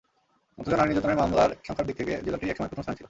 অথচ 0.57 0.73
নারী 0.73 0.89
নির্যাতনের 0.89 1.17
মামলার 1.17 1.51
সংখ্যার 1.67 1.87
দিক 1.87 1.95
থেকে 1.97 2.13
জেলাটি 2.25 2.45
একসময় 2.49 2.69
প্রথম 2.69 2.83
স্থানে 2.83 2.95
ছিল। 2.95 2.99